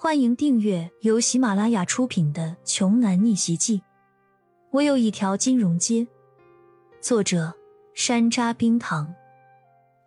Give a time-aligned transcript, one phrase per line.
[0.00, 3.78] 欢迎订阅由喜马拉雅出品的《穷男逆袭记》。
[4.70, 6.06] 我有一条金融街。
[7.00, 7.52] 作者：
[7.94, 9.12] 山楂冰糖，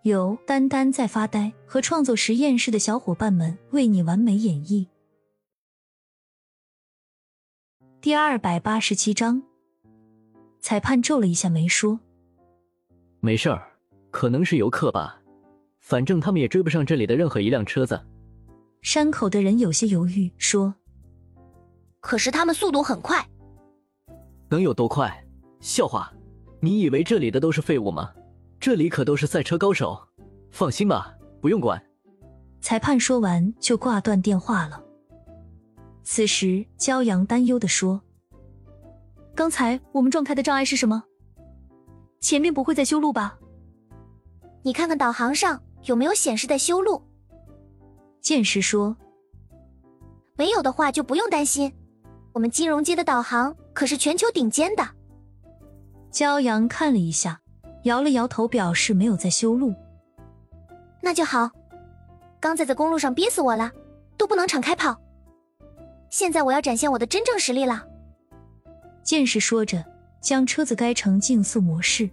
[0.03, 4.87] 由丹丹在发呆和创作实验室的小伙伴们为你完美演绎。
[7.99, 9.43] 第二百八十七章，
[10.61, 11.99] 裁判皱了一下眉说
[13.19, 13.73] ：“没事儿，
[14.09, 15.21] 可能是游客吧，
[15.79, 18.01] 反正他们也追不上这里的任何一辆车子。”
[18.81, 20.73] 山口的人有些犹豫，说
[22.01, 23.23] ：“可是他们速度很快，
[24.49, 25.23] 能有多快？
[25.59, 26.11] 笑话！
[26.59, 28.11] 你以为这里的都是废物吗？
[28.59, 29.99] 这里可都是赛车高手。
[30.49, 31.81] 放心吧，不用管。”
[32.59, 34.83] 裁判说完就挂断电话了。
[36.03, 38.01] 此时，骄阳担忧的说
[39.35, 41.03] ：“刚才我们撞开的障碍是什么？
[42.19, 43.37] 前面不会在修路吧？
[44.63, 47.03] 你看看导航上有没有显示在修路。”
[48.21, 48.95] 剑师说
[50.37, 51.73] ：“没有的话就不用担心，
[52.33, 54.87] 我们金融街的导航可是全球顶尖的。”
[56.13, 57.41] 骄阳看了一下，
[57.83, 59.73] 摇了摇头，表示没有在修路。
[61.01, 61.49] 那就好。
[62.39, 63.71] 刚才在公路上憋死我了，
[64.17, 64.99] 都不能敞开跑。
[66.09, 67.85] 现在我要展现我的真正实力了。
[69.03, 69.85] 剑士说着，
[70.21, 72.09] 将车子改成竞速模式。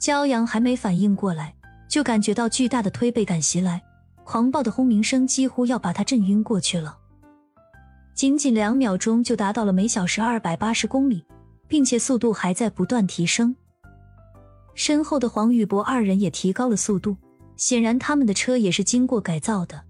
[0.00, 1.54] 骄阳还没反应过来，
[1.88, 3.82] 就感觉到巨大的推背感袭来。
[4.24, 6.98] 狂暴的轰鸣声几乎要把他震晕过去了，
[8.14, 11.24] 仅仅两秒钟就达到了每小时二百八十公里，
[11.68, 13.54] 并且速度还在不断提升。
[14.74, 17.16] 身后的黄宇博二人也提高了速度，
[17.56, 19.82] 显然他们的车也是经过改造的。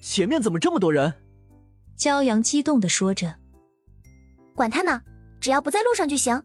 [0.00, 1.14] 前面怎么这么多人？
[1.98, 3.36] 骄阳激动的说着
[4.54, 5.02] ：“管他呢，
[5.40, 6.42] 只要不在路上就行。”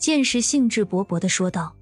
[0.00, 1.76] 剑士兴致勃勃的说道。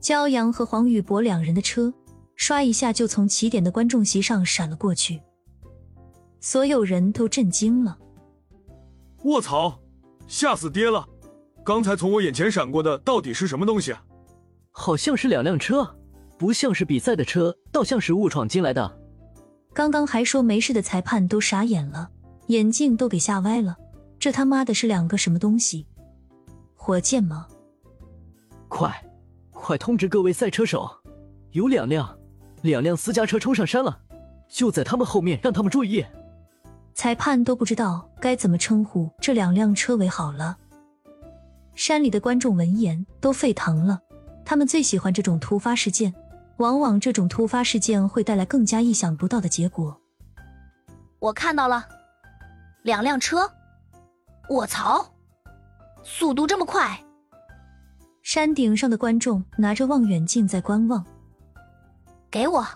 [0.00, 1.92] 骄阳和黄宇博两人的车。
[2.36, 5.20] 刷一下就从起点的观众席上闪了过去，
[6.40, 7.98] 所有人都震惊了。
[9.24, 9.80] 卧槽，
[10.26, 11.08] 吓死爹了！
[11.64, 14.04] 刚才从我眼前闪过的到底是什么东西啊？
[14.72, 15.96] 好像是两辆车，
[16.36, 18.98] 不像是比赛的车，倒像是误闯进来的。
[19.72, 22.10] 刚刚还说没事的裁判都傻眼了，
[22.48, 23.76] 眼镜都给吓歪了。
[24.18, 25.86] 这他妈的是两个什么东西？
[26.74, 27.46] 火箭吗？
[28.66, 28.92] 快，
[29.52, 30.90] 快通知各位赛车手，
[31.52, 32.18] 有两辆。
[32.62, 34.00] 两辆私家车冲上山了，
[34.48, 36.04] 就在他们后面，让他们注意。
[36.94, 40.56] 裁判都不知道该怎么称呼这两辆车为好了。
[41.74, 44.00] 山里的观众闻言都沸腾了，
[44.44, 46.14] 他们最喜欢这种突发事件，
[46.58, 49.98] 往往这种突发事件会带来更加意想不到的结果。
[51.18, 51.88] 我看到了，
[52.82, 53.50] 两辆车，
[54.50, 55.14] 卧槽，
[56.04, 57.02] 速度这么快！
[58.22, 61.04] 山顶上的观众拿着望远镜在观望。
[62.32, 62.66] 给我，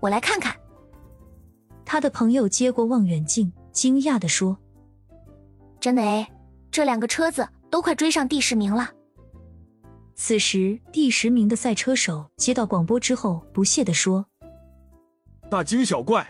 [0.00, 0.56] 我来看看。
[1.84, 4.56] 他的朋友接过望远镜，惊讶的说
[5.78, 6.32] ：“真的哎，
[6.70, 8.90] 这两个车子都快追上第十名了。”
[10.16, 14.24] 此时，第十名的赛车手接到广播之后，不屑的说
[15.50, 16.26] ：“大惊小怪，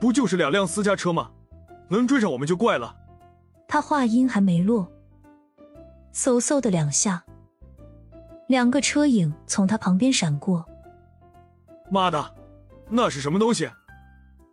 [0.00, 1.32] 不就是两辆私家车吗？
[1.90, 2.96] 能追上我们就怪了。”
[3.68, 4.90] 他话音还没落，
[6.14, 7.22] 嗖嗖的两下，
[8.48, 10.64] 两个车影从他旁边闪过。
[11.94, 12.34] 妈的，
[12.90, 13.70] 那是什么东西？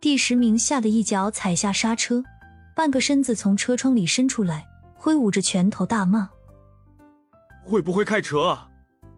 [0.00, 2.22] 第十名吓得一脚踩下刹车，
[2.76, 4.64] 半个身子从车窗里伸出来，
[4.94, 6.30] 挥舞着拳头大骂
[7.66, 8.68] ：“会不会开车啊？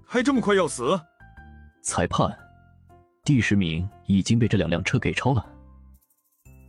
[0.07, 0.99] 还这么快要死？”
[1.85, 2.35] 裁判，
[3.25, 5.45] 第十名已经被这两辆车给超了。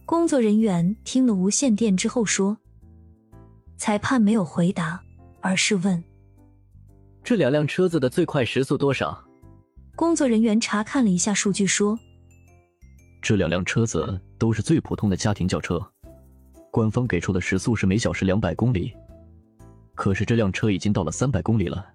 [0.05, 2.57] 工作人员听了无线电之后说
[3.79, 5.01] ：“裁判没有回答，
[5.39, 6.03] 而是问：
[7.23, 9.17] 这两辆车子的最快时速多少？”
[9.95, 11.97] 工作人员查看了一下数据，说
[13.21, 15.81] ：“这两辆车子都是最普通的家庭轿车，
[16.69, 18.93] 官方给出的时速是每小时两百公里，
[19.95, 21.85] 可是这辆车已经到了三百公里了，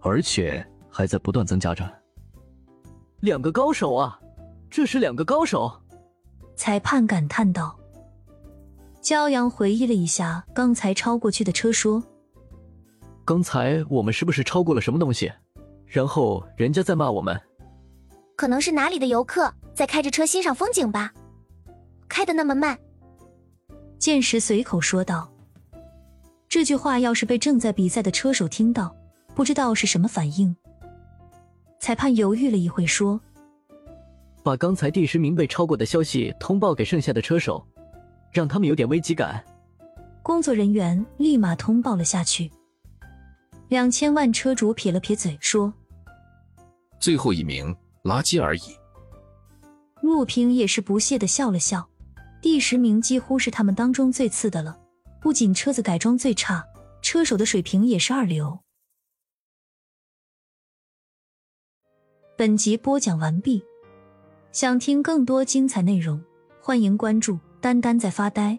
[0.00, 1.88] 而且还在不断增加着。
[3.20, 4.18] 两个高手啊，
[4.70, 5.70] 这是两个高手！”
[6.54, 7.76] 裁判感叹道。
[9.02, 12.04] 骄阳回忆了一下刚才超过去的车，说
[13.24, 15.32] ：“刚才我们是不是超过了什么东西？”
[15.90, 17.38] 然后人家在骂我们，
[18.36, 21.12] 可能是哪里的游客在开着车欣赏风景吧，
[22.08, 22.78] 开的那么慢。
[23.98, 25.30] 剑石随口说道。
[26.48, 28.94] 这句话要是被正在比赛的车手听到，
[29.34, 30.54] 不知道是什么反应。
[31.80, 33.20] 裁判犹豫了一会，说
[34.42, 37.64] ：“把刚才第十名被超过的消息通报给剩下的车手，
[38.32, 39.44] 让他们有点危机感。”
[40.22, 42.50] 工作人员立马通报了下去。
[43.68, 45.72] 两千万车主撇了撇嘴，说。
[47.00, 47.74] 最后一名，
[48.04, 48.78] 垃圾而已。
[50.02, 51.88] 陆平也是不屑的笑了笑，
[52.40, 54.78] 第十名几乎是他们当中最次的了。
[55.20, 56.64] 不仅车子改装最差，
[57.02, 58.60] 车手的水平也是二流。
[62.36, 63.62] 本集播讲完毕，
[64.52, 66.22] 想听更多精彩内容，
[66.62, 68.58] 欢迎关注“丹丹在发呆”。